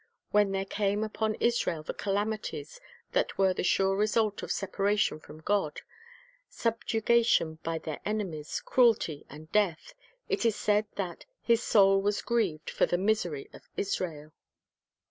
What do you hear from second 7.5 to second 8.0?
by their